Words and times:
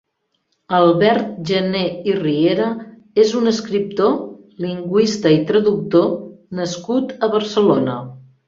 Albert 0.77 1.27
Jané 1.49 1.81
i 2.13 2.15
Riera 2.21 2.71
és 3.25 3.35
un 3.41 3.51
escriptor, 3.53 4.17
lingüista 4.67 5.37
i 5.37 5.41
traductor 5.53 6.11
nascut 6.63 7.17
a 7.29 7.35
Barcelona. 7.39 8.05